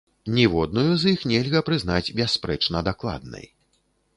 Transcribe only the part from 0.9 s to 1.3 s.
з іх